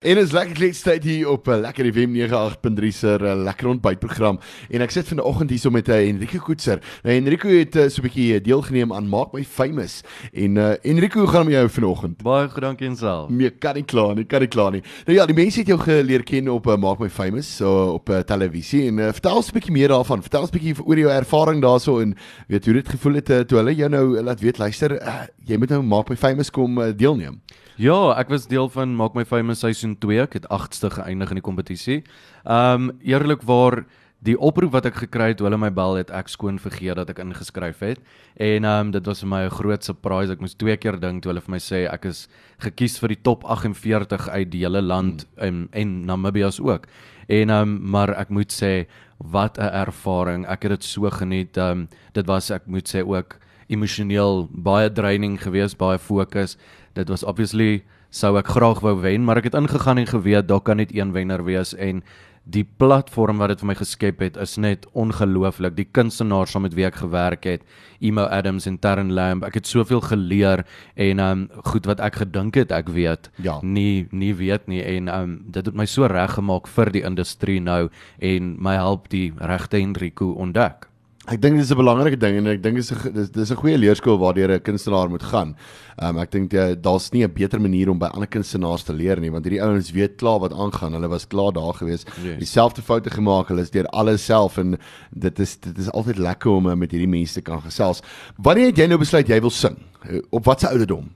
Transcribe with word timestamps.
En 0.00 0.16
is 0.16 0.30
lekker 0.32 0.56
klein 0.56 0.72
tyd 0.72 1.04
hier 1.04 1.28
op 1.28 1.48
'n 1.48 1.60
lekker 1.60 1.84
FM 1.92 2.14
98.3 2.16 2.88
se 2.88 3.18
uh, 3.20 3.34
lekker 3.44 3.66
ontbytprogram. 3.68 4.38
En 4.70 4.80
ek 4.80 4.90
sit 4.90 5.08
vanoggend 5.08 5.50
hier 5.50 5.58
so 5.58 5.70
met 5.70 5.88
uh, 5.88 6.08
Enrico 6.08 6.38
Koetser. 6.38 6.80
Nou 7.02 7.16
Enrico 7.16 7.48
het 7.48 7.76
uh, 7.76 7.82
so 7.88 8.00
'n 8.00 8.08
bietjie 8.08 8.40
deelgeneem 8.40 8.92
aan 8.92 9.08
Maak 9.08 9.32
My 9.32 9.44
Famous. 9.44 10.00
En 10.32 10.56
uh, 10.56 10.72
Enrico, 10.82 11.20
hoe 11.20 11.28
gaan 11.28 11.44
dit 11.44 11.52
met 11.52 11.54
jou 11.54 11.68
vanoggend? 11.68 12.22
Baie 12.22 12.48
goed, 12.48 12.62
dankie 12.62 12.88
en 12.88 12.96
self. 12.96 13.28
Nee, 13.28 13.50
kan 13.50 13.74
nie 13.74 13.84
kla 13.84 14.14
nie, 14.14 14.24
kan 14.24 14.40
nie 14.40 14.48
kla 14.48 14.70
nie. 14.70 14.82
Nou 15.04 15.18
ja, 15.18 15.26
die 15.26 15.36
mense 15.36 15.58
het 15.58 15.68
jou 15.68 15.78
geleer 15.78 16.22
ken 16.22 16.48
op 16.48 16.66
uh, 16.66 16.76
Maak 16.76 16.98
My 16.98 17.10
Famous 17.10 17.56
so 17.56 17.92
op 17.92 18.08
uh, 18.08 18.18
televisie 18.24 18.86
en 18.88 18.98
uh, 18.98 19.12
vertel 19.12 19.36
ons 19.36 19.52
'n 19.52 19.52
bietjie 19.52 19.72
meer 19.72 19.88
daarvan. 19.88 20.22
Vertel 20.22 20.40
ons 20.40 20.50
'n 20.50 20.56
bietjie 20.56 20.80
oor 20.80 20.98
jou 20.98 21.10
ervaring 21.12 21.60
daarso 21.60 22.00
en 22.00 22.16
weet 22.48 22.64
hoe 22.64 22.74
dit 22.74 22.88
gevoel 22.88 23.20
het 23.20 23.30
uh, 23.30 23.40
toe 23.40 23.58
hulle 23.58 23.74
jou 23.74 23.88
nou 23.88 24.22
laat 24.22 24.40
weet 24.40 24.58
luister, 24.58 24.96
uh, 24.96 25.28
jy 25.44 25.58
moet 25.58 25.68
nou 25.68 25.82
Maak 25.82 26.08
My 26.08 26.16
Famous 26.16 26.50
kom 26.50 26.78
uh, 26.78 26.88
deelneem. 26.96 27.42
Ja, 27.80 28.10
ek 28.20 28.28
was 28.28 28.42
deel 28.44 28.66
van 28.68 28.90
Maak 28.92 29.14
My 29.16 29.22
Famous 29.24 29.62
seisoen 29.64 29.89
2. 29.98 30.20
Ek 30.22 30.32
het 30.38 30.46
8ste 30.50 30.90
geëindig 30.90 31.30
in 31.30 31.40
die 31.40 31.46
kompetisie. 31.46 32.02
Um 32.44 32.92
eerlikwaar 33.00 33.84
die 34.20 34.36
oproep 34.36 34.74
wat 34.74 34.86
ek 34.90 34.98
gekry 35.06 35.30
het 35.30 35.38
toe 35.40 35.46
hulle 35.48 35.58
my 35.60 35.70
bel 35.72 35.96
het 35.96 36.10
ek 36.12 36.28
skoon 36.28 36.58
vergeet 36.60 36.98
dat 37.00 37.08
ek 37.12 37.22
ingeskryf 37.24 37.80
het. 37.80 38.02
En 38.36 38.68
um 38.68 38.90
dit 38.92 39.06
was 39.06 39.22
vir 39.24 39.28
my 39.28 39.42
'n 39.46 39.50
groot 39.50 39.84
surprise. 39.84 40.32
Ek 40.32 40.40
moes 40.40 40.54
twee 40.54 40.76
keer 40.76 41.00
dink 41.00 41.22
toe 41.22 41.32
hulle 41.32 41.40
vir 41.40 41.50
my 41.50 41.58
sê 41.58 41.88
ek 41.88 42.04
is 42.04 42.28
gekies 42.60 42.98
vir 42.98 43.08
die 43.08 43.22
top 43.22 43.44
48 43.44 44.28
uit 44.28 44.50
die 44.50 44.60
hele 44.60 44.82
land 44.82 45.26
hmm. 45.36 45.46
en 45.46 45.68
en 45.72 46.06
Namibia's 46.06 46.60
ook. 46.60 46.86
En 47.28 47.50
um 47.50 47.90
maar 47.90 48.10
ek 48.10 48.28
moet 48.30 48.52
sê 48.52 48.86
wat 49.18 49.58
'n 49.58 49.72
ervaring. 49.86 50.46
Ek 50.46 50.62
het 50.62 50.70
dit 50.70 50.84
so 50.84 51.10
geniet. 51.10 51.56
Um 51.56 51.88
dit 52.12 52.26
was 52.26 52.50
ek 52.50 52.66
moet 52.66 52.88
sê 52.88 53.02
ook 53.06 53.38
emosioneel 53.68 54.48
baie 54.50 54.90
draining 54.92 55.38
geweest, 55.42 55.78
baie 55.78 55.98
fokus. 55.98 56.56
Dit 56.94 57.08
was 57.08 57.22
obviously 57.22 57.84
sou 58.10 58.36
ek 58.38 58.50
graag 58.50 58.82
wou 58.84 58.96
wen, 59.00 59.24
maar 59.24 59.38
ek 59.40 59.50
het 59.50 59.58
ingegaan 59.58 60.02
en 60.02 60.10
geweet 60.10 60.48
daar 60.48 60.60
kan 60.60 60.76
net 60.82 60.94
een 60.94 61.14
wenner 61.14 61.44
wees 61.46 61.74
en 61.74 62.02
die 62.50 62.64
platform 62.64 63.38
wat 63.38 63.52
dit 63.52 63.62
vir 63.62 63.68
my 63.70 63.76
geskep 63.78 64.22
het 64.24 64.36
is 64.40 64.56
net 64.58 64.86
ongelooflik. 64.98 65.76
Die 65.76 65.86
kunstenaars 65.86 66.54
saam 66.54 66.64
met 66.66 66.74
wie 66.74 66.86
ek 66.88 66.98
gewerk 67.02 67.46
het, 67.46 67.64
Emo 68.00 68.24
Adams 68.32 68.66
en 68.66 68.78
Taryn 68.80 69.12
Lamb, 69.14 69.44
ek 69.46 69.60
het 69.60 69.70
soveel 69.70 70.00
geleer 70.02 70.64
en 70.96 71.22
um 71.22 71.46
goed 71.70 71.86
wat 71.86 72.00
ek 72.02 72.22
gedink 72.24 72.58
het 72.58 72.74
ek 72.74 72.90
weet, 72.96 73.30
ja. 73.44 73.58
nie 73.62 74.08
nie 74.10 74.32
weet 74.34 74.66
nie 74.72 74.82
en 74.82 75.10
um 75.12 75.38
dit 75.46 75.66
het 75.66 75.76
my 75.76 75.86
so 75.86 76.08
reg 76.10 76.38
gemaak 76.38 76.70
vir 76.70 76.94
die 76.96 77.04
industrie 77.06 77.60
nou 77.60 77.88
en 78.18 78.54
my 78.58 78.74
help 78.80 79.10
die 79.12 79.30
regte 79.38 79.78
Enrico 79.78 80.32
ontdek. 80.32 80.89
Ek 81.28 81.36
dink 81.36 81.58
dit 81.58 81.64
is 81.64 81.70
'n 81.70 81.76
belangrike 81.76 82.16
ding 82.16 82.38
en 82.38 82.46
ek 82.46 82.62
dink 82.62 82.76
dit 82.76 82.84
is 82.84 82.90
'n 82.90 83.12
dis, 83.12 83.28
dis 83.30 83.50
'n 83.50 83.56
goeie 83.60 83.76
leerskool 83.76 84.16
waardeur 84.18 84.50
'n 84.56 84.60
kunstenaar 84.60 85.10
moet 85.10 85.22
gaan. 85.22 85.54
Um, 86.02 86.16
ek 86.16 86.30
dink 86.30 86.50
daar's 86.50 87.12
nie 87.12 87.24
'n 87.24 87.32
beter 87.32 87.60
manier 87.60 87.90
om 87.90 87.98
by 87.98 88.06
ander 88.06 88.26
kunstenaars 88.26 88.84
te 88.84 88.94
leer 88.94 89.20
nie 89.20 89.30
want 89.30 89.44
hierdie 89.44 89.62
ouens 89.62 89.92
weet 89.92 90.16
klaar 90.16 90.40
wat 90.40 90.52
aangaan. 90.52 90.94
Hulle 90.94 91.08
was 91.08 91.26
klaar 91.26 91.52
daar 91.52 91.74
gewees. 91.74 92.04
Yes. 92.24 92.38
Dieselfde 92.38 92.80
foute 92.82 93.10
gemaak. 93.10 93.48
Hulle 93.48 93.60
is 93.60 93.70
deur 93.70 93.86
alles 93.92 94.24
self 94.24 94.56
en 94.56 94.78
dit 95.12 95.38
is 95.38 95.58
dit 95.58 95.78
is 95.78 95.90
altyd 95.92 96.16
lekker 96.16 96.50
om 96.50 96.66
uh, 96.66 96.74
met 96.74 96.90
hierdie 96.90 97.08
mense 97.08 97.34
te 97.34 97.42
kan 97.42 97.60
gesels. 97.60 98.00
Wanneer 98.38 98.66
het 98.66 98.78
jy 98.78 98.86
nou 98.86 98.98
besluit 98.98 99.28
jy 99.28 99.40
wil 99.40 99.50
sing? 99.50 99.76
Uh, 100.08 100.22
op 100.30 100.44
watter 100.44 100.68
ouderdom? 100.68 101.10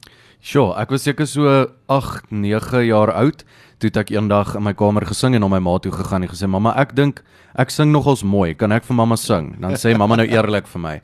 Sjoe, 0.44 0.74
ek 0.76 0.90
was 0.92 1.06
seker 1.06 1.24
so 1.24 1.48
8, 1.88 2.26
9 2.28 2.82
jaar 2.84 3.08
oud 3.16 3.46
toe 3.80 3.88
ek 3.96 4.10
eendag 4.12 4.50
in 4.58 4.66
my 4.66 4.74
kamer 4.76 5.06
gesing 5.08 5.32
en 5.38 5.40
na 5.40 5.48
my 5.48 5.60
ma 5.64 5.78
toe 5.80 5.92
gegaan 5.92 6.26
en 6.26 6.28
gesê 6.28 6.44
mamma 6.44 6.74
ek 6.82 6.92
dink 6.98 7.22
ek 7.56 7.72
sing 7.72 7.88
nogals 7.94 8.20
mooi 8.28 8.52
kan 8.52 8.74
ek 8.76 8.84
vir 8.84 8.98
mamma 8.98 9.16
sing 9.16 9.54
dan 9.62 9.78
sê 9.80 9.94
mamma 9.96 10.18
nou 10.20 10.26
eerlik 10.28 10.68
vir 10.68 10.82
my 10.84 10.94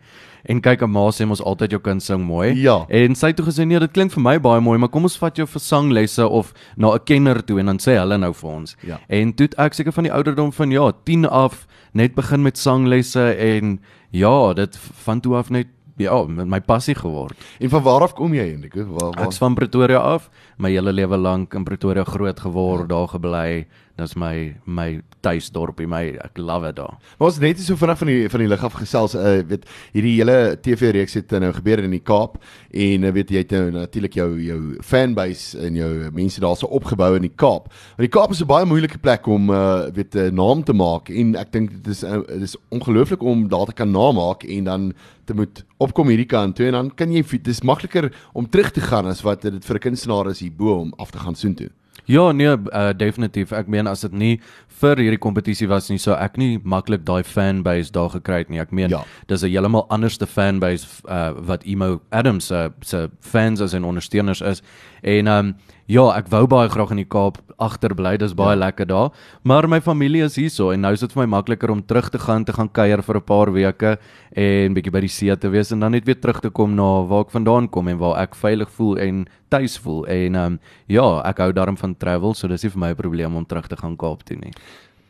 en 0.44 0.61
kyk 0.61 0.84
'n 0.84 0.92
ma 0.92 1.08
sê 1.08 1.24
mos 1.24 1.41
altyd 1.41 1.72
jou 1.72 1.80
kind 1.80 2.02
sing 2.02 2.20
mooi 2.20 2.52
ja. 2.61 2.84
en 2.88 3.16
sy 3.16 3.33
het 3.33 3.36
toe 3.41 3.46
gesê 3.48 3.64
nee 3.64 3.80
dit 3.80 3.92
klink 3.92 4.12
vir 4.12 4.22
my 4.22 4.36
baie 4.38 4.61
mooi 4.61 4.77
maar 4.77 4.92
kom 4.92 5.08
ons 5.08 5.16
vat 5.16 5.36
jou 5.36 5.46
vir 5.46 5.61
sanglesse 5.61 6.20
of 6.28 6.52
na 6.77 6.92
'n 6.92 7.05
kenner 7.05 7.41
toe 7.41 7.61
en 7.61 7.66
dan 7.72 7.78
sê 7.78 7.96
hulle 7.96 8.18
nou 8.18 8.33
vir 8.33 8.50
ons 8.50 8.77
ja. 8.84 9.00
en 9.08 9.33
toe 9.33 9.48
ek 9.56 9.72
seker 9.72 9.92
van 9.92 10.05
die 10.05 10.12
ouderdom 10.12 10.52
van 10.52 10.70
ja 10.70 10.92
10 10.92 11.24
af 11.24 11.66
net 11.92 12.14
begin 12.14 12.42
met 12.42 12.58
sanglesse 12.58 13.36
en 13.36 13.80
ja 14.12 14.52
dit 14.52 14.77
van 14.77 15.20
toe 15.20 15.36
af 15.36 15.50
net 15.50 15.66
ja, 16.00 16.22
met 16.27 16.48
my 16.48 16.61
passie 16.61 16.94
geword. 16.94 17.36
En 17.58 17.68
van 17.68 17.83
waar 17.83 18.06
af 18.06 18.14
kom 18.18 18.34
jy 18.34 18.46
eintlik? 18.52 18.74
Waar 18.74 19.12
waar? 19.14 19.27
Ek's 19.27 19.38
van 19.38 19.55
Pretoria 19.55 19.98
af, 19.98 20.30
my 20.56 20.70
hele 20.72 20.92
lewe 20.92 21.16
lank 21.16 21.55
in 21.55 21.64
Pretoria 21.64 22.05
groot 22.05 22.40
geword, 22.40 22.88
daar 22.88 23.08
gebly. 23.08 23.66
Dit's 24.00 24.16
my 24.16 24.55
my 24.64 25.00
tuisdorpie, 25.20 25.86
my 25.90 26.02
ek 26.24 26.38
love 26.40 26.70
dit 26.70 26.78
daar. 26.78 26.96
Maar 27.18 27.28
ons 27.28 27.40
net 27.42 27.61
so 27.61 27.77
vinnig 27.77 27.98
van 28.00 28.11
die 28.11 28.28
van 28.33 28.42
die 28.42 28.48
lig 28.48 28.64
af 28.64 28.77
gesels, 28.78 29.16
uh, 29.18 29.40
weet 29.50 29.66
hierdie 29.92 30.14
hele 30.16 30.36
TV 30.64 30.92
reeks 30.96 31.18
het 31.18 31.34
nou 31.42 31.52
gebeur 31.56 31.83
in 31.84 31.92
die 31.92 32.02
Kaap 32.02 32.38
en 32.72 33.05
uh, 33.05 33.12
weet 33.12 33.33
jy 33.34 33.42
het 33.44 33.52
nou 33.56 33.66
natuurlik 33.74 34.16
jou 34.16 34.28
jou 34.40 34.61
fanbase 34.86 35.58
en 35.66 35.77
jou 35.77 35.92
mense 36.16 36.40
daarso 36.40 36.70
opgebou 36.80 37.12
in 37.18 37.28
die 37.28 37.34
Kaap. 37.34 37.68
Maar 37.96 38.08
die 38.08 38.14
Kaap 38.16 38.33
is 38.33 38.40
'n 38.40 38.48
baie 38.48 38.68
moeilike 38.68 38.98
plek 38.98 39.27
om 39.27 39.50
uh, 39.50 39.90
weet 39.92 40.14
'n 40.17 40.34
naam 40.34 40.64
te 40.64 40.72
maak 40.72 41.11
en 41.11 41.36
ek 41.36 41.52
dink 41.52 41.70
dit 41.70 41.92
is 41.92 42.02
uh, 42.05 42.22
dit 42.27 42.48
is 42.48 42.56
ongelooflik 42.70 43.22
om 43.22 43.48
daar 43.48 43.67
te 43.67 43.77
kan 43.77 43.90
namaak 43.90 44.44
en 44.44 44.64
dan 44.64 44.92
te 45.24 45.34
moet 45.34 45.64
opkom 45.78 46.08
hierdie 46.08 46.27
kant 46.27 46.56
toe 46.56 46.67
en 46.67 46.72
dan 46.72 46.90
kan 46.94 47.12
jy 47.12 47.22
dis 47.42 47.62
makliker 47.62 48.11
om 48.32 48.48
terug 48.48 48.70
te 48.70 48.80
gaan 48.80 49.06
as 49.06 49.22
wat 49.22 49.42
dit 49.42 49.64
vir 49.64 49.77
'n 49.77 49.86
kunstenaar 49.86 50.30
is 50.30 50.40
hierbo 50.40 50.80
om 50.80 50.94
af 50.98 51.11
te 51.11 51.18
gaan 51.18 51.34
soontoe. 51.34 51.70
Ja, 52.11 52.33
nee, 52.33 52.51
uh, 52.51 52.91
definitief. 52.97 53.53
Ek 53.55 53.69
meen 53.71 53.87
as 53.87 54.03
dit 54.03 54.15
nie 54.17 54.33
vir 54.81 54.98
hierdie 54.98 55.21
kompetisie 55.21 55.69
was 55.71 55.91
nie, 55.91 55.98
sou 56.01 56.17
ek 56.17 56.39
nie 56.41 56.59
maklik 56.65 57.05
daai 57.07 57.23
fanbase 57.27 57.93
daar 57.95 58.11
gekry 58.15 58.41
het 58.43 58.51
nie. 58.51 58.61
Ek 58.63 58.73
meen, 58.75 58.91
ja. 58.91 59.05
dis 59.29 59.45
'n 59.45 59.53
heeltemal 59.53 59.87
anderste 59.95 60.27
fanbase 60.27 60.87
uh, 61.07 61.33
wat 61.37 61.65
Emo 61.65 62.01
Adams 62.11 62.51
se 62.51 62.55
uh, 62.55 62.71
se 62.81 63.11
fans 63.21 63.61
as 63.61 63.75
en 63.75 63.85
ondersteuners 63.85 64.41
is. 64.41 64.63
En 65.02 65.27
ehm 65.27 65.46
um, 65.46 65.55
ja, 65.90 66.05
ek 66.14 66.28
wou 66.30 66.46
baie 66.46 66.68
graag 66.70 66.92
in 66.94 67.00
die 67.02 67.08
Kaap 67.08 67.40
agterbly. 67.58 68.16
Dis 68.20 68.34
baie 68.34 68.55
ja. 68.55 68.61
lekker 68.64 68.86
daar. 68.86 69.11
Maar 69.42 69.68
my 69.68 69.80
familie 69.80 70.22
is 70.24 70.36
hierso 70.36 70.70
en 70.70 70.80
nou 70.80 70.92
is 70.94 71.00
dit 71.00 71.12
vir 71.12 71.24
my 71.24 71.28
makliker 71.36 71.70
om 71.70 71.83
terug 71.83 72.11
te 72.11 72.18
gaan 72.18 72.44
te 72.44 72.52
gaan 72.52 72.70
kuier 72.70 73.02
vir 73.02 73.16
'n 73.16 73.24
paar 73.27 73.52
weke 73.52 73.98
en 74.36 74.74
bietjie 74.74 74.92
by 74.92 75.00
die 75.00 75.08
see 75.08 75.36
te 75.36 75.48
wees 75.48 75.72
en 75.72 75.80
dan 75.80 75.92
net 75.92 76.05
weer 76.05 76.20
terug 76.20 76.40
te 76.40 76.50
kom 76.50 76.74
na 76.74 77.02
waar 77.06 77.27
ek 77.27 77.30
vandaan 77.30 77.68
kom 77.68 77.88
en 77.88 77.98
waar 77.98 78.22
ek 78.22 78.34
veilig 78.34 78.70
voel 78.70 78.98
en 78.98 79.27
tuis 79.48 79.78
voel. 79.78 80.06
En 80.06 80.34
ehm 80.34 80.44
um, 80.44 80.61
ja, 80.86 81.22
ek 81.24 81.38
hou 81.38 81.52
daarom 81.52 81.77
van 81.77 81.96
travel, 81.96 82.34
so 82.34 82.48
dis 82.48 82.62
nie 82.62 82.70
vir 82.70 82.80
my 82.80 82.90
'n 82.90 82.96
probleem 82.96 83.36
om 83.36 83.46
terug 83.46 83.67
te 83.67 83.77
gaan 83.77 83.96
Kaap 83.96 84.22
toe 84.22 84.36
nie. 84.36 84.52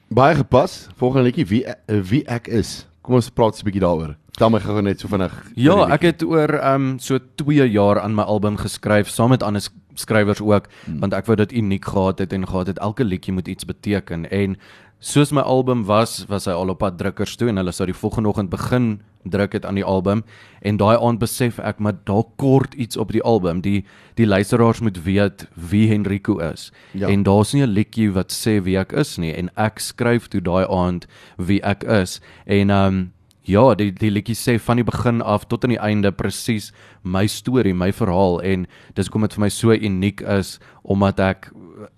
Baie 0.08 0.34
gepas. 0.34 0.88
Volgende 0.96 1.24
liedjie 1.24 1.46
wie 1.46 1.64
wie 1.86 2.24
ek 2.26 2.48
is. 2.48 2.86
Kom 3.02 3.14
ons 3.14 3.30
praat 3.30 3.60
'n 3.60 3.64
bietjie 3.64 3.80
daaroor. 3.80 4.16
Tel 4.38 4.50
my 4.50 4.58
gou 4.58 4.80
net 4.82 5.00
so 5.00 5.08
vinnig. 5.08 5.32
Ja, 5.54 5.86
ek 5.92 6.02
het 6.02 6.22
oor 6.22 6.48
ehm 6.48 6.74
um, 6.74 6.98
so 6.98 7.18
2 7.36 7.66
jaar 7.70 8.00
aan 8.00 8.14
my 8.14 8.22
album 8.22 8.56
geskryf 8.56 9.08
saam 9.08 9.30
met 9.30 9.42
ander 9.42 9.60
skrywers 9.94 10.40
ook, 10.40 10.68
hmm. 10.84 11.00
want 11.00 11.14
ek 11.14 11.26
wou 11.26 11.36
dit 11.36 11.52
uniek 11.52 11.84
gehad 11.84 12.18
het 12.18 12.32
en 12.32 12.46
gehad 12.46 12.66
het 12.66 12.78
elke 12.78 13.04
liedjie 13.04 13.32
moet 13.32 13.48
iets 13.48 13.64
beteken 13.64 14.30
en 14.30 14.56
soos 15.00 15.32
my 15.32 15.40
album 15.40 15.84
was, 15.88 16.24
was 16.28 16.44
hy 16.44 16.52
al 16.52 16.68
op 16.68 16.82
pad 16.82 16.98
drukkers 17.00 17.36
toe 17.40 17.48
en 17.48 17.56
hulle 17.56 17.72
sou 17.72 17.86
die 17.88 17.96
volgende 17.96 18.28
oggend 18.28 18.50
begin 18.52 19.00
druk 19.24 19.52
het 19.52 19.66
aan 19.68 19.76
die 19.76 19.84
album 19.84 20.22
en 20.60 20.76
daai 20.80 20.96
aand 20.96 21.20
besef 21.20 21.58
ek 21.58 21.80
maar 21.80 21.96
daar 22.08 22.24
kort 22.40 22.74
iets 22.74 22.96
op 23.00 23.12
die 23.12 23.22
album. 23.22 23.60
Die 23.64 23.84
die 24.20 24.26
luisteraars 24.28 24.80
moet 24.84 25.02
weet 25.04 25.46
wie 25.54 25.88
Henrico 25.88 26.38
is. 26.44 26.70
Ja. 26.92 27.08
En 27.08 27.22
daar's 27.22 27.52
nie 27.52 27.62
'n 27.62 27.72
liedjie 27.72 28.12
wat 28.12 28.32
sê 28.32 28.60
wie 28.62 28.76
ek 28.78 28.92
is 28.92 29.16
nie 29.16 29.32
en 29.32 29.50
ek 29.56 29.78
skryf 29.78 30.28
toe 30.28 30.40
daai 30.40 30.66
aand 30.68 31.06
wie 31.36 31.62
ek 31.62 31.84
is 31.84 32.20
en 32.46 32.70
ehm 32.70 32.86
um, 32.86 33.12
Ja, 33.50 33.74
die 33.74 33.90
die 33.96 34.12
liedjie 34.12 34.36
sê 34.38 34.58
van 34.62 34.78
die 34.78 34.86
begin 34.86 35.22
af 35.26 35.46
tot 35.50 35.64
aan 35.66 35.74
die 35.74 35.82
einde 35.82 36.12
presies 36.14 36.70
my 37.02 37.24
storie, 37.26 37.74
my 37.74 37.90
verhaal 37.96 38.38
en 38.46 38.66
dis 38.94 39.10
kom 39.10 39.26
dit 39.26 39.34
vir 39.34 39.46
my 39.46 39.50
so 39.50 39.74
uniek 39.74 40.22
is 40.38 40.58
omdat 40.82 41.22
ek 41.24 41.50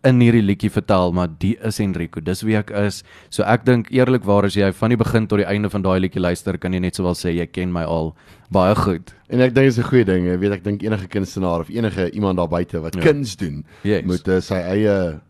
in 0.07 0.21
hierdie 0.23 0.43
liedjie 0.45 0.71
vertel 0.73 1.13
maar 1.17 1.31
die 1.43 1.55
is 1.67 1.81
Enrico, 1.83 2.23
dis 2.25 2.45
wie 2.47 2.57
ek 2.59 2.71
is. 2.85 3.03
So 3.35 3.45
ek 3.49 3.67
dink 3.67 3.91
eerlikwaar 3.93 4.47
as 4.49 4.57
jy 4.57 4.71
van 4.79 4.95
die 4.95 5.01
begin 5.01 5.27
tot 5.29 5.43
die 5.43 5.49
einde 5.49 5.71
van 5.73 5.85
daai 5.85 5.99
liedjie 6.05 6.23
luister, 6.23 6.59
kan 6.63 6.73
jy 6.73 6.83
net 6.85 6.99
sowel 6.99 7.19
sê 7.19 7.35
jy 7.35 7.49
ken 7.51 7.75
my 7.75 7.85
al 7.89 8.13
baie 8.55 8.77
goed. 8.79 9.13
En 9.33 9.43
ek 9.43 9.53
dink 9.57 9.67
dit 9.67 9.75
is 9.75 9.79
'n 9.79 9.91
goeie 9.91 10.05
ding, 10.05 10.27
jy 10.27 10.39
weet 10.39 10.53
ek 10.53 10.65
dink 10.65 10.83
enige 10.83 11.09
kunstenaar 11.09 11.61
of 11.61 11.71
enige 11.71 12.11
iemand 12.13 12.39
daar 12.39 12.49
buite 12.49 12.81
wat 12.81 12.95
ja. 12.95 13.03
kuns 13.03 13.37
doen, 13.37 13.65
yes. 13.83 14.05
moet 14.05 14.29
uh, 14.29 14.41
sy 14.41 14.61
eie 14.61 15.21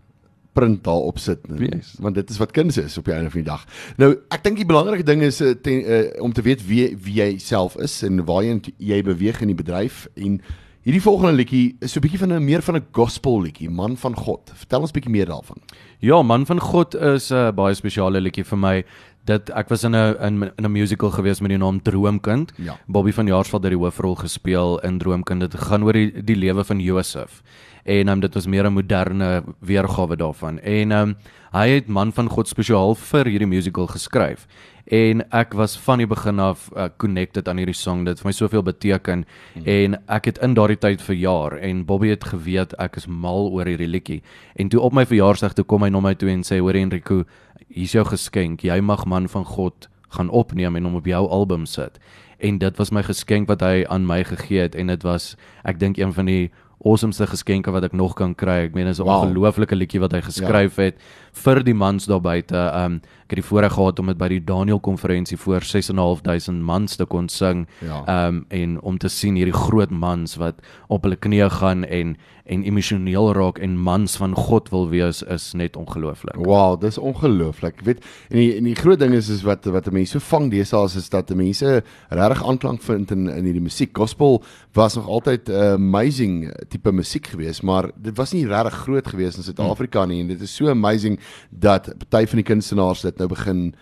print 0.53 0.85
daar 0.85 1.07
op 1.09 1.19
sit 1.19 1.39
yes. 1.59 1.95
want 1.99 2.15
dit 2.15 2.31
is 2.31 2.39
wat 2.39 2.51
kuns 2.51 2.77
is 2.77 2.99
op 2.99 3.05
die 3.05 3.15
einde 3.15 3.31
van 3.31 3.43
die 3.43 3.51
dag. 3.51 3.65
Nou 3.97 4.11
ek 4.29 4.43
dink 4.45 4.57
die 4.61 4.69
belangrike 4.69 5.07
ding 5.07 5.23
is 5.23 5.41
uh, 5.41 5.55
ten, 5.55 5.85
uh, 5.85 6.03
om 6.23 6.33
te 6.33 6.43
weet 6.43 6.67
wie 6.67 6.97
wie 6.97 7.21
jy 7.21 7.39
self 7.39 7.77
is 7.77 8.03
en 8.03 8.25
waarheen 8.25 8.61
jy 8.77 9.03
beweeg 9.03 9.41
in 9.41 9.53
die 9.53 9.59
bedryf 9.59 10.07
en 10.15 10.41
hierdie 10.83 11.03
volgende 11.03 11.37
liedjie 11.39 11.77
is 11.81 11.93
so 11.93 12.01
'n 12.01 12.03
bietjie 12.03 12.19
van 12.19 12.33
'n 12.33 12.45
meer 12.45 12.63
van 12.63 12.77
'n 12.77 12.87
gospel 12.93 13.41
liedjie, 13.41 13.71
Man 13.71 13.97
van 13.97 14.15
God. 14.17 14.51
Vertel 14.55 14.81
ons 14.81 14.91
bietjie 14.91 15.13
meer 15.13 15.27
daarvan. 15.27 15.59
Ja, 16.01 16.23
Man 16.23 16.47
van 16.47 16.61
God 16.61 16.95
is 16.95 17.31
'n 17.31 17.35
uh, 17.35 17.53
baie 17.53 17.75
spesiale 17.75 18.21
liedjie 18.21 18.45
vir 18.45 18.59
my. 18.59 18.85
Dit 19.25 19.51
ek 19.51 19.69
was 19.69 19.85
in 19.85 19.95
'n 19.95 20.17
in, 20.21 20.43
in 20.57 20.65
'n 20.65 20.73
musical 20.73 21.11
gewees 21.11 21.41
met 21.41 21.51
die 21.51 21.59
naam 21.59 21.83
Droomkind. 21.83 22.53
Ja. 22.57 22.79
Bobby 22.87 23.13
van 23.13 23.27
Jaarsveld 23.27 23.63
het 23.63 23.73
die 23.73 23.79
hoofrol 23.79 24.15
gespeel 24.15 24.81
in 24.81 24.99
Droomkind. 24.99 25.41
Dit 25.41 25.55
gaan 25.55 25.85
oor 25.85 25.93
die, 25.93 26.23
die 26.25 26.37
lewe 26.37 26.65
van 26.65 26.81
Josef 26.81 27.43
en 27.85 28.09
um, 28.09 28.21
dit 28.21 28.35
was 28.35 28.47
meer 28.47 28.65
'n 28.65 28.73
moderne 28.73 29.43
weergawe 29.59 30.17
daarvan. 30.17 30.59
En 30.61 30.91
um, 30.91 31.17
hy 31.53 31.69
het 31.69 31.87
man 31.87 32.13
van 32.13 32.29
God 32.29 32.49
spesiaal 32.49 32.95
vir 32.95 33.25
hierdie 33.27 33.49
musical 33.49 33.87
geskryf. 33.87 34.47
En 34.85 35.23
ek 35.31 35.55
was 35.55 35.77
van 35.79 36.03
die 36.03 36.07
begin 36.07 36.41
af 36.43 36.69
uh, 36.77 36.89
connected 36.97 37.49
aan 37.49 37.61
hierdie 37.63 37.77
song 37.77 38.05
dit 38.05 38.19
vir 38.19 38.29
my 38.29 38.33
soveel 38.35 38.65
beteken 38.67 39.25
mm. 39.55 39.67
en 39.67 39.97
ek 40.11 40.31
het 40.33 40.41
in 40.43 40.57
daardie 40.59 40.81
tyd 40.83 41.03
verjaar 41.03 41.59
en 41.59 41.85
Bobby 41.87 42.11
het 42.11 42.25
geweet 42.25 42.75
ek 42.83 42.99
is 42.99 43.07
mal 43.07 43.51
oor 43.53 43.69
hierdie 43.71 43.91
liedjie 43.91 44.21
en 44.59 44.69
toe 44.69 44.81
op 44.83 44.97
my 44.97 45.07
verjaarsdag 45.07 45.55
toe 45.55 45.65
kom 45.65 45.87
hy 45.87 45.93
na 45.93 46.03
my 46.03 46.15
toe 46.15 46.33
en 46.33 46.43
sê 46.43 46.59
hoor 46.59 46.79
Enrico 46.79 47.23
hier's 47.69 47.95
jou 47.95 48.05
geskenk 48.05 48.67
jy 48.67 48.81
mag 48.81 49.07
man 49.07 49.31
van 49.31 49.47
God 49.47 49.89
gaan 50.13 50.29
opneem 50.31 50.77
en 50.77 50.91
hom 50.91 50.99
op 50.99 51.07
jou 51.07 51.23
album 51.29 51.67
sit 51.67 52.03
en 52.43 52.59
dit 52.59 52.79
was 52.79 52.91
my 52.91 53.05
geskenk 53.07 53.49
wat 53.49 53.63
hy 53.63 53.87
aan 53.89 54.07
my 54.07 54.25
gegee 54.27 54.67
het 54.67 54.75
en 54.75 54.91
dit 54.91 55.07
was 55.07 55.37
ek 55.63 55.79
dink 55.79 55.99
een 55.99 56.13
van 56.13 56.27
die 56.27 56.51
awesomeste 56.83 57.27
geskenke 57.31 57.71
wat 57.71 57.87
ek 57.87 57.95
nog 57.95 58.17
kan 58.19 58.35
kry. 58.35 58.67
Ek 58.67 58.75
meen 58.75 58.87
is 58.91 58.99
'n 58.99 59.07
wow. 59.07 59.23
ongelooflike 59.23 59.75
liedjie 59.75 60.01
wat 60.01 60.13
hy 60.13 60.21
geskryf 60.21 60.77
ja. 60.77 60.83
het 60.83 60.97
vir 61.33 61.63
die 61.65 61.75
mans 61.75 62.07
daar 62.07 62.21
buite. 62.21 62.59
Um 62.77 63.01
ek 63.23 63.39
het 63.39 63.41
die 63.41 63.49
voorreg 63.49 63.73
gehad 63.73 64.01
om 64.03 64.11
dit 64.11 64.19
by 64.21 64.29
die 64.29 64.43
Daniel 64.45 64.81
konferensie 64.85 65.39
voor 65.41 65.65
6.500 65.65 66.59
mans 66.61 66.99
te 67.01 67.07
kon 67.09 67.31
sing. 67.33 67.65
Ja. 67.81 68.03
Um 68.27 68.45
en 68.53 68.77
om 68.81 68.99
te 68.99 69.09
sien 69.09 69.39
hierdie 69.41 69.57
groot 69.57 69.91
mans 69.91 70.37
wat 70.37 70.61
op 70.93 71.07
hulle 71.07 71.17
knieë 71.17 71.49
gaan 71.61 71.87
en 71.89 72.17
en 72.45 72.65
emosioneel 72.67 73.31
raak 73.37 73.61
en 73.63 73.77
mans 73.79 74.17
van 74.19 74.35
God 74.35 74.69
wil 74.73 74.89
wees 74.91 75.23
is 75.31 75.53
net 75.55 75.77
ongelooflik. 75.79 76.37
Wow, 76.43 76.75
dis 76.81 76.99
ongelooflik. 76.99 77.79
Ek 77.79 77.85
weet 77.87 78.03
en 78.31 78.39
die 78.41 78.49
en 78.59 78.67
die 78.67 78.77
groot 78.77 78.99
ding 79.01 79.15
is 79.15 79.31
is 79.33 79.45
wat 79.47 79.65
wat 79.71 79.91
mense 79.95 80.19
so 80.19 80.27
vang 80.33 80.51
deesdae 80.53 80.91
is 80.99 81.09
dat 81.13 81.31
mense 81.39 81.79
regtig 82.11 82.43
aanklank 82.43 82.83
vind 82.83 83.15
in 83.15 83.29
in 83.31 83.47
hierdie 83.49 83.63
musiek. 83.63 83.95
Gospel 83.97 84.43
was 84.75 84.99
nog 84.99 85.07
altyd 85.07 85.49
'n 85.49 85.53
uh, 85.53 85.73
amazing 85.79 86.51
tipe 86.69 86.93
musiek 86.93 87.27
geweest, 87.27 87.63
maar 87.63 87.91
dit 87.97 88.17
was 88.17 88.33
nie 88.33 88.47
regtig 88.47 88.75
groot 88.75 89.07
geweest 89.07 89.37
in 89.37 89.43
Suid-Afrika 89.43 90.05
nie 90.05 90.21
en 90.21 90.29
dit 90.29 90.41
is 90.41 90.55
so 90.55 90.69
amazing 90.69 91.19
dat 91.51 91.93
party 91.99 92.27
van 92.27 92.43
die 92.43 92.49
kunstenaars 92.51 93.01
dit 93.01 93.19
nou 93.19 93.29
begin 93.29 93.73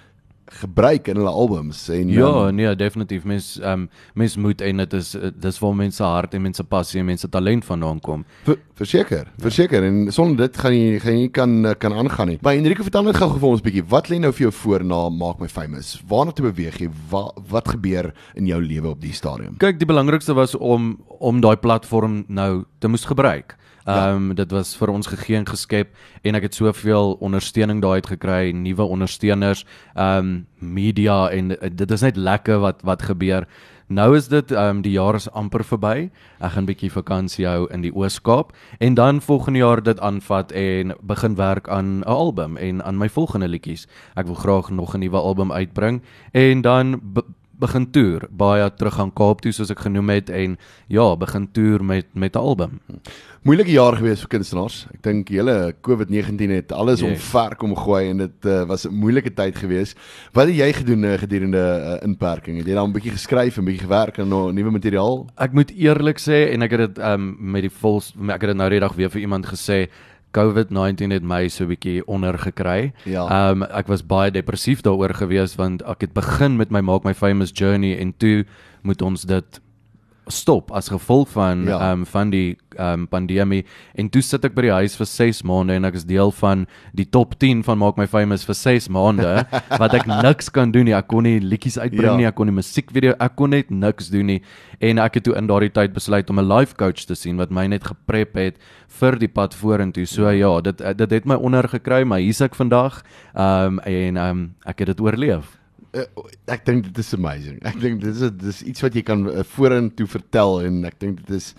gebruik 0.51 1.09
in 1.09 1.19
hulle 1.21 1.31
albums 1.31 1.85
en 1.95 2.09
ja 2.11 2.29
um, 2.49 2.55
nee 2.55 2.75
definitief. 2.77 3.25
Mens 3.25 3.59
um, 3.63 3.89
mens 4.15 4.37
moet 4.37 4.61
en 4.61 4.83
dit 4.83 4.93
is 4.99 5.15
dis 5.35 5.59
waar 5.59 5.75
mense 5.77 6.03
hart 6.03 6.35
en 6.35 6.43
mense 6.43 6.65
passie 6.65 7.01
en 7.01 7.07
mense 7.07 7.29
talent 7.29 7.65
vandaan 7.65 8.01
kom. 8.01 8.25
Verseker 8.75 9.27
ja. 9.27 9.43
verseker. 9.43 9.85
En 9.85 10.13
sonder 10.13 10.47
dit 10.47 10.59
gaan 10.59 10.75
jy 10.75 10.99
gaan 11.01 11.21
jy 11.21 11.29
kan 11.29 11.75
kan 11.79 11.95
aangaan 11.95 12.33
nie. 12.35 12.39
By 12.43 12.57
Enrico 12.59 12.87
vertel 12.87 13.07
net 13.07 13.21
gou 13.21 13.31
vir 13.37 13.49
ons 13.51 13.65
bietjie 13.65 13.87
wat 13.93 14.11
lê 14.11 14.19
nou 14.23 14.33
vir 14.33 14.49
jou 14.49 14.55
voor 14.63 14.85
na 14.85 15.01
maak 15.15 15.41
my 15.43 15.49
famous? 15.49 15.95
Waarna 16.09 16.35
toe 16.35 16.51
beweeg 16.51 16.83
jy? 16.83 16.91
Wat 17.13 17.39
wat 17.51 17.71
gebeur 17.77 18.11
in 18.35 18.51
jou 18.51 18.61
lewe 18.63 18.95
op 18.95 19.01
die 19.03 19.15
stadium? 19.15 19.57
Kyk 19.63 19.79
die 19.79 19.89
belangrikste 19.89 20.35
was 20.35 20.57
om 20.59 20.97
om 21.21 21.41
daai 21.45 21.57
platform 21.61 22.25
nou 22.29 22.65
te 22.81 22.89
moes 22.89 23.07
gebruik. 23.07 23.57
Ehm 23.91 24.31
um, 24.31 24.35
dit 24.35 24.51
was 24.51 24.77
vir 24.77 24.89
ons 24.89 25.07
gegee 25.07 25.37
en 25.37 25.47
geskep 25.47 25.95
en 26.23 26.35
ek 26.35 26.43
het 26.43 26.55
soveel 26.55 27.17
ondersteuning 27.21 27.81
daai 27.83 28.01
uit 28.01 28.07
gekry, 28.07 28.53
nuwe 28.53 28.87
ondersteuners, 28.87 29.65
ehm 29.95 30.19
um, 30.19 30.47
media 30.59 31.29
en 31.31 31.51
uh, 31.51 31.71
dit 31.73 31.91
is 31.91 32.01
net 32.01 32.17
lekker 32.17 32.61
wat 32.61 32.83
wat 32.83 33.03
gebeur. 33.03 33.47
Nou 33.91 34.17
is 34.17 34.29
dit 34.29 34.53
ehm 34.53 34.77
um, 34.77 34.83
die 34.83 34.93
jaar 34.93 35.15
is 35.19 35.27
amper 35.31 35.65
verby. 35.65 36.11
Ek 36.39 36.53
gaan 36.53 36.63
'n 36.63 36.71
bietjie 36.71 36.93
vakansie 36.93 37.47
hou 37.47 37.67
in 37.75 37.83
die 37.83 37.95
Oos-Kaap 37.95 38.53
en 38.79 38.95
dan 38.95 39.21
volgende 39.21 39.59
jaar 39.59 39.83
dit 39.83 40.01
aanvat 40.01 40.53
en 40.53 40.95
begin 41.03 41.35
werk 41.35 41.69
aan 41.69 41.99
'n 41.99 42.03
album 42.03 42.57
en 42.57 42.85
aan 42.85 42.99
my 42.99 43.09
volgende 43.09 43.49
liedjies. 43.49 43.89
Ek 44.15 44.27
wil 44.27 44.35
graag 44.35 44.71
nog 44.71 44.95
'n 44.95 44.99
nuwe 44.99 45.17
album 45.17 45.53
uitbring 45.53 46.03
en 46.33 46.61
dan 46.61 47.01
begin 47.61 47.87
toer, 47.93 48.27
baie 48.31 48.67
terug 48.75 48.99
aan 49.03 49.13
Kaap 49.13 49.43
toe 49.45 49.53
soos 49.53 49.71
ek 49.71 49.85
genoem 49.85 50.11
het 50.15 50.31
en 50.31 50.57
ja, 50.89 51.17
begin 51.17 51.49
toer 51.53 51.85
met 51.85 52.07
met 52.15 52.37
'n 52.37 52.39
album. 52.39 52.81
Moeilike 53.43 53.73
jaar 53.73 53.97
gewees 53.97 54.21
vir 54.21 54.29
kunstenaars. 54.29 54.87
Ek 54.93 55.03
dink 55.03 55.29
hele 55.29 55.75
COVID-19 55.81 56.51
het 56.53 56.73
alles 56.73 57.01
yes. 57.01 57.09
omverk 57.09 57.63
omgooi 57.63 58.11
en 58.11 58.19
dit 58.19 58.45
uh, 58.45 58.65
was 58.69 58.85
'n 58.85 58.93
moeilike 58.93 59.33
tyd 59.33 59.57
gewees. 59.57 59.95
Wat 60.33 60.47
het 60.47 60.57
jy 60.57 60.73
gedoen 60.73 61.05
uh, 61.05 61.15
gedurende 61.19 61.57
uh, 61.57 62.05
inperking? 62.05 62.59
Het 62.59 62.67
jy 62.67 62.75
dan 62.75 62.89
'n 62.89 62.93
bietjie 62.93 63.13
geskryf 63.13 63.57
en 63.57 63.65
bietjie 63.65 63.87
gewerk 63.89 64.19
aan 64.19 64.29
nou 64.29 64.53
nuwe 64.53 64.71
materiaal? 64.71 65.27
Ek 65.37 65.53
moet 65.53 65.71
eerlik 65.73 66.19
sê 66.19 66.53
en 66.53 66.63
ek 66.63 66.71
het 66.71 66.95
dit 66.95 66.99
um, 66.99 67.37
met 67.41 67.63
die 67.63 67.73
vol 67.81 68.03
ek 68.29 68.41
het 68.41 68.51
dit 68.53 68.57
nou 68.57 68.69
redig 68.69 68.95
weer 68.95 69.11
vir 69.11 69.21
iemand 69.21 69.47
gesê 69.47 69.89
COVID-19 70.37 71.11
het 71.11 71.23
my 71.23 71.49
so 71.49 71.65
'n 71.65 71.69
bietjie 71.69 72.07
onder 72.07 72.39
gekry. 72.39 72.93
Ja. 73.05 73.51
Um, 73.51 73.63
ek 73.63 73.87
was 73.87 74.07
baie 74.07 74.31
depressief 74.31 74.81
daaroor 74.81 75.15
gewees 75.15 75.55
want 75.55 75.83
ek 75.83 76.01
het 76.01 76.13
begin 76.13 76.57
met 76.57 76.71
my 76.71 76.81
maak 76.81 77.05
my 77.05 77.15
famous 77.15 77.51
journey 77.55 77.99
en 77.99 78.15
toe 78.17 78.45
moet 78.83 79.03
ons 79.03 79.23
dit 79.23 79.61
stop 80.31 80.71
as 80.73 80.89
gevolg 80.89 81.29
van 81.35 81.65
ja. 81.69 81.93
um, 81.93 82.07
van 82.07 82.31
die 82.31 82.57
um, 82.79 83.07
pandemie. 83.09 83.65
En 83.95 84.09
toe 84.09 84.23
sit 84.23 84.45
ek 84.45 84.55
by 84.57 84.67
die 84.67 84.73
huis 84.73 84.97
vir 84.99 85.09
6 85.11 85.43
maande 85.49 85.77
en 85.77 85.89
ek 85.89 85.99
is 86.01 86.07
deel 86.09 86.33
van 86.41 86.67
die 86.97 87.07
top 87.07 87.37
10 87.43 87.63
van 87.67 87.81
maak 87.81 88.01
my 88.01 88.07
famous 88.11 88.47
vir 88.47 88.59
6 88.59 88.89
maande 88.93 89.45
wat 89.83 89.95
ek 89.99 90.09
niks 90.09 90.51
kan 90.55 90.73
doen 90.75 90.89
nie. 90.91 90.97
Ek 90.97 91.11
kon 91.11 91.27
nie 91.29 91.39
liedjies 91.43 91.79
uitbring 91.81 92.15
ja. 92.15 92.17
nie 92.23 92.29
ek 92.31 92.39
kon 92.41 92.51
nie 92.51 92.57
musiekvideo 92.57 93.17
ek 93.21 93.37
kon 93.39 93.55
net 93.55 93.71
niks 93.71 94.11
doen 94.15 94.35
nie. 94.35 94.41
En 94.81 95.03
ek 95.03 95.21
het 95.21 95.29
toe 95.29 95.37
in 95.39 95.51
daardie 95.51 95.73
tyd 95.75 95.95
besluit 95.97 96.31
om 96.31 96.41
'n 96.41 96.49
life 96.49 96.77
coach 96.81 97.07
te 97.07 97.15
sien 97.15 97.37
wat 97.41 97.51
my 97.51 97.67
net 97.67 97.85
geprep 97.85 98.37
het 98.39 98.59
vir 99.01 99.19
die 99.19 99.29
pad 99.29 99.55
vorentoe. 99.55 100.07
So 100.07 100.29
ja. 100.31 100.61
dit 100.61 100.79
dit 100.79 101.11
het 101.11 101.27
my 101.27 101.37
onder 101.37 101.69
gekry 101.69 102.05
maar 102.05 102.21
hier's 102.21 102.41
ek 102.41 102.55
vandag 102.55 103.03
um, 103.35 103.81
en 103.85 104.17
um, 104.17 104.55
ek 104.67 104.83
het 104.85 104.95
dit 104.95 105.01
oorleef 105.01 105.60
uh, 105.95 106.07
ek 106.47 106.65
dink 106.67 106.85
dit 106.89 106.99
is 107.03 107.13
amazing. 107.15 107.59
Ek 107.67 107.79
dink 107.81 108.01
dit 108.03 108.15
is 108.15 108.33
dis 108.41 108.63
iets 108.73 108.85
wat 108.85 108.97
jy 108.97 109.03
kan 109.07 109.27
uh, 109.31 109.45
vorentoe 109.57 110.07
vertel 110.11 110.61
en 110.69 110.85
ek 110.89 110.99
dink 111.03 111.23
dit 111.25 111.37
is 111.37 111.53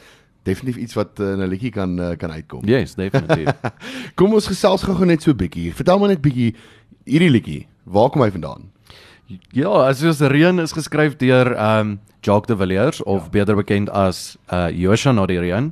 definitief 0.48 0.80
iets 0.82 0.98
wat 0.98 1.20
uh, 1.22 1.34
in 1.36 1.44
'n 1.46 1.50
liedjie 1.52 1.72
kan 1.72 2.00
uh, 2.00 2.14
kan 2.18 2.32
uitkom. 2.32 2.66
Yes, 2.66 2.96
definitief. 2.96 3.52
kom 4.20 4.34
ons 4.34 4.48
gesels 4.50 4.84
gou 4.84 5.06
net 5.06 5.22
so 5.22 5.32
'n 5.32 5.38
bietjie. 5.38 5.72
Vertel 5.74 6.00
my 6.00 6.14
net 6.14 6.22
bietjie 6.22 6.56
hierdie 7.06 7.32
liedjie. 7.32 7.68
Waar 7.84 8.10
kom 8.10 8.22
hy 8.22 8.32
vandaan? 8.32 8.70
Ja, 9.56 9.72
as 9.88 10.02
jy 10.04 10.14
se 10.16 10.30
reën 10.32 10.60
is 10.64 10.74
geskryf 10.76 11.18
deur 11.22 11.54
um, 11.56 12.00
Jacques 12.22 12.48
de 12.48 12.56
Villiers 12.56 13.04
of 13.04 13.24
ja. 13.24 13.30
beter 13.30 13.56
bekend 13.56 13.90
as 13.90 14.38
uh 14.54 14.70
Joshua 14.70 15.14
Nodirian. 15.14 15.72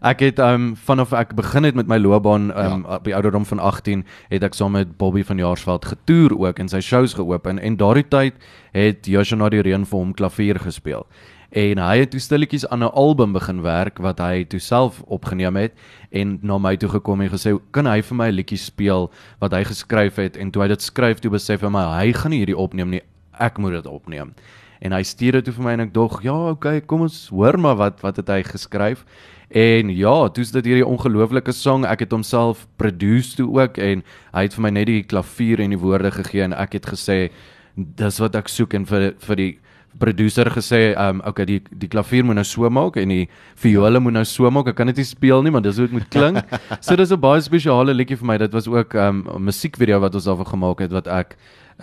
Ek 0.00 0.22
het 0.24 0.38
um 0.40 0.72
vanaf 0.80 1.12
ek 1.12 1.34
begin 1.36 1.66
het 1.68 1.76
met 1.76 1.88
my 1.88 1.98
loopbaan 2.00 2.48
um 2.50 2.84
ja. 2.86 2.96
op 2.96 3.04
die 3.04 3.14
ouderdom 3.14 3.44
van 3.44 3.58
18 3.58 4.04
het 4.30 4.46
ek 4.46 4.56
saam 4.56 4.72
met 4.72 4.96
Bobby 4.96 5.24
van 5.24 5.38
Jaarsveld 5.38 5.84
getoer 5.84 6.38
ook 6.38 6.58
en 6.58 6.72
sy 6.72 6.80
shows 6.80 7.14
geopen 7.18 7.58
en 7.58 7.76
daardie 7.76 8.08
tyd 8.08 8.34
het 8.72 9.06
Joshua 9.06 9.50
die 9.52 9.60
reën 9.60 9.84
vir 9.84 9.98
hom 9.98 10.14
klavier 10.16 10.60
gespeel. 10.60 11.06
En 11.50 11.80
hy 11.82 11.96
het 11.98 12.12
toe 12.12 12.20
stilletjies 12.22 12.68
aan 12.68 12.84
'n 12.84 12.94
album 12.94 13.32
begin 13.32 13.62
werk 13.62 13.98
wat 13.98 14.18
hy 14.18 14.44
toe 14.44 14.60
self 14.60 15.02
opgeneem 15.06 15.56
het 15.56 15.72
en 16.10 16.38
na 16.42 16.58
my 16.58 16.76
toe 16.76 16.88
gekom 16.88 17.20
en 17.20 17.30
gesê 17.30 17.58
kan 17.70 17.86
hy 17.86 18.02
vir 18.02 18.16
my 18.16 18.28
'n 18.28 18.34
liedjie 18.34 18.58
speel 18.58 19.10
wat 19.40 19.52
hy 19.52 19.64
geskryf 19.64 20.16
het? 20.16 20.36
En 20.36 20.50
toe 20.50 20.62
hy 20.62 20.68
dit 20.68 20.82
skryf 20.82 21.18
toe 21.18 21.30
besef 21.30 21.60
hy 21.60 21.68
maar 21.68 21.98
hy 21.98 22.12
gaan 22.12 22.30
nie 22.30 22.38
hierdie 22.38 22.56
opneem 22.56 22.90
nie. 22.90 23.02
Ek 23.40 23.58
moet 23.58 23.72
dit 23.72 23.86
opneem. 23.86 24.32
En 24.80 24.92
hy 24.92 25.02
stuur 25.02 25.32
dit 25.32 25.44
toe 25.44 25.54
vir 25.54 25.64
my 25.64 25.72
en 25.72 25.80
ek 25.80 25.92
dog 25.92 26.22
ja 26.22 26.50
okay 26.50 26.80
kom 26.80 27.00
ons 27.00 27.28
hoor 27.28 27.58
maar 27.58 27.76
wat 27.76 28.00
wat 28.00 28.16
het 28.16 28.28
hy 28.28 28.42
geskryf. 28.42 29.04
En 29.50 29.90
ja, 29.90 30.28
toe 30.28 30.42
is 30.42 30.52
dit 30.52 30.64
hierdie 30.64 30.86
ongelooflike 30.86 31.52
sang. 31.52 31.84
Ek 31.84 32.00
het 32.00 32.12
homself 32.12 32.68
produce 32.76 33.36
toe 33.36 33.60
ook 33.60 33.78
en 33.78 34.04
hy 34.32 34.42
het 34.42 34.54
vir 34.54 34.62
my 34.62 34.70
net 34.70 34.86
die 34.86 35.02
klavier 35.02 35.60
en 35.60 35.70
die 35.70 35.78
woorde 35.78 36.10
gegee 36.10 36.42
en 36.42 36.52
ek 36.52 36.72
het 36.72 36.86
gesê 36.86 37.30
dis 37.74 38.18
wat 38.20 38.36
ek 38.36 38.48
soek 38.48 38.74
en 38.74 38.86
vir 38.86 39.14
vir 39.18 39.36
die 39.36 39.58
producer 39.98 40.50
gesê, 40.50 40.94
ehm 40.94 41.20
um, 41.20 41.22
okay, 41.26 41.44
die 41.44 41.60
die 41.70 41.88
klavier 41.88 42.24
moet 42.24 42.34
nou 42.34 42.44
so 42.44 42.70
maak 42.70 42.96
en 42.96 43.08
die 43.08 43.28
viole 43.54 44.00
moet 44.00 44.12
nou 44.12 44.24
so 44.24 44.50
maak. 44.50 44.68
Ek 44.68 44.76
kan 44.76 44.86
dit 44.86 44.96
nie 44.96 45.04
speel 45.04 45.42
nie, 45.42 45.50
maar 45.50 45.62
dis 45.62 45.76
hoe 45.76 45.86
dit 45.86 45.96
moet 45.98 46.08
klink. 46.08 46.44
so 46.80 46.96
dis 46.96 47.10
'n 47.10 47.20
baie 47.20 47.40
spesiale 47.40 47.94
liedjie 47.94 48.16
vir 48.16 48.26
my. 48.26 48.38
Dit 48.38 48.52
was 48.52 48.68
ook 48.68 48.94
ehm 48.94 49.24
um, 49.26 49.36
'n 49.36 49.44
musiekvideo 49.44 50.00
wat 50.00 50.14
ons 50.14 50.24
daarvan 50.24 50.46
gemaak 50.46 50.80
het 50.80 50.92
wat 50.92 51.06
ek 51.06 51.36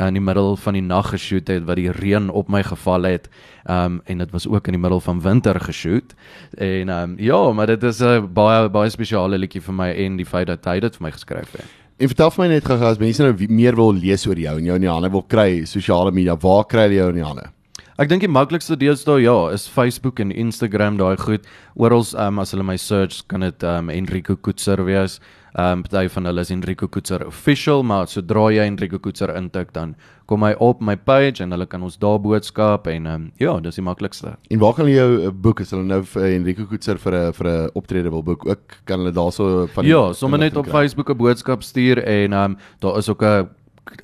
in 0.06 0.18
die 0.18 0.22
middel 0.22 0.56
van 0.62 0.78
die 0.78 0.84
nag 0.86 1.10
geshoot 1.14 1.50
het 1.50 1.66
wat 1.66 1.80
die 1.80 1.92
reën 1.92 2.30
op 2.30 2.52
my 2.54 2.62
geval 2.64 3.08
het. 3.10 3.30
Um 3.70 4.02
en 4.06 4.18
dit 4.18 4.32
was 4.32 4.48
ook 4.48 4.68
in 4.68 4.78
die 4.78 4.82
middel 4.82 5.00
van 5.02 5.22
winter 5.22 5.60
geshoot. 5.60 6.14
En 6.58 6.90
um 6.90 7.16
ja, 7.18 7.52
maar 7.52 7.68
dit 7.68 7.84
is 7.84 8.02
'n 8.02 8.34
baie 8.34 8.70
baie 8.70 8.90
spesiale 8.90 9.38
liedjie 9.38 9.62
vir 9.62 9.74
my 9.74 9.90
en 9.90 10.18
die 10.18 10.26
feit 10.26 10.48
dat 10.48 10.66
hy 10.66 10.80
dit 10.80 10.96
vir 10.96 11.04
my 11.04 11.12
geskryf 11.12 11.52
het. 11.52 11.66
En 11.98 12.08
vertel 12.08 12.32
vir 12.32 12.44
my 12.44 12.54
net 12.54 12.66
gou 12.66 12.84
as 12.84 13.00
mense 13.00 13.24
nou 13.24 13.48
meer 13.50 13.76
wil 13.76 13.94
lees 13.94 14.28
oor 14.28 14.38
jou 14.38 14.58
en 14.58 14.66
jou 14.66 14.76
in 14.76 14.82
die 14.82 14.92
hande 14.92 15.10
wil 15.10 15.24
kry 15.24 15.66
sosiale 15.66 16.12
media, 16.12 16.36
waar 16.36 16.66
kry 16.66 16.88
jy 16.88 16.96
jou 16.96 17.10
in 17.10 17.16
die 17.16 17.24
hande? 17.24 17.57
Ek 17.98 18.12
dink 18.12 18.22
die 18.22 18.30
maklikste 18.30 18.75
deesdae 18.77 19.24
ja, 19.24 19.34
is 19.50 19.63
Facebook 19.74 20.20
en 20.22 20.30
Instagram 20.30 21.00
daai 21.00 21.16
goed. 21.18 21.48
Oral 21.82 22.04
um 22.22 22.38
as 22.44 22.54
hulle 22.54 22.62
my 22.62 22.75
search 22.77 23.24
kan 23.25 23.42
dit 23.42 23.63
um 23.66 23.89
Enrico 23.89 24.36
Koetser 24.38 24.84
wees. 24.86 25.16
Ehm 25.58 25.80
um, 25.80 25.82
party 25.82 26.06
van 26.13 26.30
hulle 26.30 26.44
is 26.46 26.51
Enrico 26.54 26.86
Koetser 26.86 27.25
official, 27.25 27.82
maar 27.82 28.06
sodra 28.06 28.51
jy 28.54 28.68
Enrico 28.70 29.00
Koetser 29.01 29.34
intik 29.34 29.74
dan 29.74 29.96
kom 30.30 30.46
hy 30.46 30.51
op 30.62 30.84
my 30.86 30.94
page 30.94 31.42
en 31.42 31.56
hulle 31.56 31.66
kan 31.66 31.82
ons 31.82 31.98
daar 31.98 32.22
boodskap 32.22 32.86
en 32.94 33.10
ehm 33.10 33.16
um, 33.16 33.27
ja, 33.42 33.58
dis 33.66 33.82
die 33.82 33.88
maklikste. 33.89 34.36
En 34.54 34.62
waar 34.62 34.77
kan 34.77 34.86
hulle 34.86 35.00
jou 35.00 35.25
eh, 35.25 35.34
boek 35.34 35.66
as 35.66 35.74
hulle 35.74 35.89
nou 35.89 36.04
vir 36.13 36.30
Enrico 36.36 36.70
Koetser 36.70 37.01
vir 37.01 37.18
'n 37.18 37.34
vir 37.34 37.50
'n 37.50 37.70
optrede 37.74 38.13
wil 38.13 38.22
boek? 38.22 38.46
Ook 38.46 38.77
kan 38.86 39.00
hulle 39.00 39.16
daarso 39.16 39.66
van 39.74 39.86
Ja, 39.86 40.13
sommer 40.13 40.38
net 40.38 40.56
op 40.56 40.70
Facebook 40.70 41.10
'n 41.10 41.18
boodskap 41.18 41.63
stuur 41.63 42.04
en 42.06 42.34
ehm 42.34 42.51
um, 42.51 42.58
daar 42.80 42.98
is 42.98 43.10
ook 43.10 43.24
'n 43.24 43.50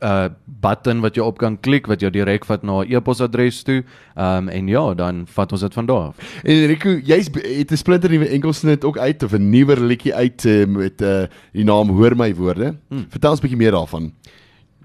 uh 0.01 0.29
button 0.63 1.01
wat 1.01 1.15
jy 1.15 1.23
op 1.23 1.37
kan 1.37 1.57
klik 1.59 1.87
wat 1.87 2.01
jou 2.01 2.11
direk 2.11 2.45
vat 2.45 2.63
na 2.63 2.83
'n 2.83 2.93
e-posadres 2.93 3.63
toe. 3.63 3.83
Um, 4.15 4.49
en 4.49 4.67
ja, 4.67 4.93
dan 4.93 5.25
vat 5.27 5.51
ons 5.51 5.61
dit 5.61 5.73
van 5.73 5.85
daar 5.85 6.07
af. 6.07 6.15
En 6.43 6.65
Rico, 6.67 6.89
jy's 6.89 7.29
het 7.33 7.71
'n 7.71 7.77
splinter 7.77 8.09
nuwe 8.09 8.27
enkelsnit 8.27 8.85
ook 8.85 8.97
uit 8.97 9.23
of 9.23 9.33
'n 9.33 9.49
nuwer 9.49 9.79
liedjie 9.79 10.15
uit 10.15 10.45
uh, 10.45 10.65
met 10.65 11.01
uh 11.01 11.25
die 11.51 11.63
naam 11.63 11.89
Hoor 11.89 12.15
my 12.15 12.35
woorde. 12.35 12.75
Hmm. 12.89 13.05
Vertel 13.09 13.31
ons 13.31 13.39
'n 13.39 13.43
bietjie 13.43 13.57
meer 13.57 13.71
daarvan. 13.71 14.13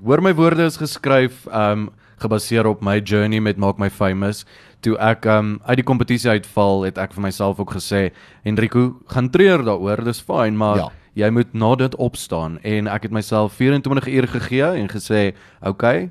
Hoor 0.02 0.22
my 0.22 0.34
woorde 0.34 0.64
is 0.64 0.76
geskryf 0.76 1.46
um, 1.52 1.90
gebaseer 2.18 2.66
op 2.66 2.80
my 2.82 3.00
journey 3.04 3.40
met 3.40 3.56
Maak 3.56 3.78
My 3.78 3.90
Famous. 3.90 4.44
Toe 4.80 4.96
ek 4.98 5.24
um 5.24 5.60
uit 5.66 5.76
die 5.76 5.86
kompetisie 5.86 6.30
uitval, 6.30 6.84
het 6.86 6.98
ek 6.98 7.12
vir 7.12 7.22
myself 7.22 7.58
ook 7.58 7.72
gesê, 7.74 8.10
Enrico, 8.44 9.00
gaan 9.06 9.30
treur 9.30 9.64
daaroor, 9.64 10.04
dis 10.04 10.20
fyn, 10.20 10.56
maar 10.56 10.76
Ja. 10.76 10.88
Jy 11.14 11.30
moet 11.30 11.54
na 11.54 11.74
dit 11.74 11.96
opstaan 11.96 12.58
en 12.62 12.86
ek 12.86 13.02
het 13.02 13.12
myself 13.12 13.52
24 13.52 14.08
uur 14.08 14.28
gegee 14.28 14.70
en 14.82 14.88
gesê, 14.88 15.34
"Oké, 15.60 15.68
okay, 15.68 16.10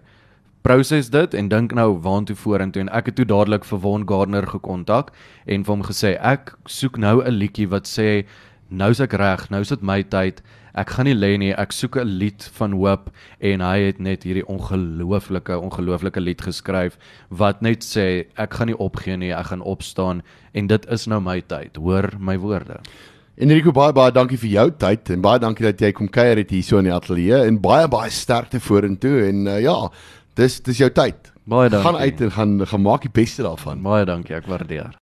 proses 0.68 1.08
dit 1.10 1.34
en 1.34 1.48
dink 1.48 1.72
nou 1.78 1.94
waantoe 2.04 2.36
vorentoe 2.36 2.82
en 2.82 2.90
ek 2.90 3.06
het 3.06 3.16
toe 3.16 3.26
dadelik 3.26 3.64
vir 3.64 3.80
Von 3.80 4.04
Gardner 4.10 4.48
gekontak 4.52 5.14
en 5.46 5.64
vir 5.64 5.74
hom 5.74 5.84
gesê 5.88 6.18
ek 6.20 6.58
soek 6.66 6.98
nou 6.98 7.24
'n 7.24 7.40
liedjie 7.40 7.70
wat 7.72 7.88
sê 7.88 8.26
nou's 8.70 9.00
ek 9.00 9.14
reg, 9.14 9.50
nou 9.50 9.62
is 9.62 9.70
dit 9.70 9.82
my 9.82 10.04
tyd. 10.04 10.42
Ek 10.76 10.90
gaan 10.90 11.06
nie 11.06 11.16
lê 11.16 11.38
nie, 11.40 11.54
ek 11.54 11.72
soek 11.72 11.96
'n 11.98 12.20
lied 12.20 12.44
van 12.60 12.74
hoop 12.74 13.10
en 13.40 13.62
hy 13.62 13.78
het 13.80 14.00
net 14.00 14.24
hierdie 14.24 14.46
ongelooflike 14.46 15.56
ongelooflike 15.56 16.20
lied 16.20 16.42
geskryf 16.42 16.98
wat 17.30 17.62
net 17.62 17.80
sê 17.84 18.26
ek 18.38 18.54
gaan 18.54 18.68
nie 18.68 18.78
opgee 18.78 19.18
nie, 19.18 19.32
ek 19.32 19.46
gaan 19.46 19.62
opstaan 19.62 20.22
en 20.54 20.68
dit 20.68 20.86
is 20.92 21.08
nou 21.08 21.22
my 21.22 21.42
tyd. 21.42 21.78
Hoor 21.78 22.12
my 22.20 22.38
woorde. 22.38 22.82
Enrico 23.38 23.70
baie 23.70 23.94
baie 23.94 24.10
dankie 24.10 24.38
vir 24.42 24.50
jou 24.50 24.70
tyd 24.82 25.12
en 25.14 25.22
baie 25.22 25.38
dankie 25.38 25.68
dat 25.68 25.82
jy 25.84 25.92
kom 25.94 26.08
kuier 26.10 26.40
het 26.42 26.50
hier 26.50 26.64
so 26.66 26.80
in 26.82 26.88
die 26.90 26.94
ateljee 26.96 27.44
en 27.46 27.60
baie 27.62 27.86
baie 27.86 28.10
sterkte 28.10 28.58
vorentoe 28.58 29.28
en 29.28 29.44
uh, 29.46 29.60
ja, 29.62 29.76
dis 30.40 30.56
dis 30.66 30.80
jou 30.82 30.90
tyd. 30.90 31.30
Baie 31.46 31.70
dankie. 31.70 31.86
Gaan 31.86 32.00
uit 32.02 32.24
en 32.26 32.32
gaan 32.34 32.56
gaan 32.72 32.82
maak 32.82 33.06
die 33.06 33.14
beste 33.14 33.46
daarvan. 33.46 33.84
Baie 33.86 34.08
dankie, 34.10 34.34
ek 34.40 34.50
waardeer. 34.50 34.90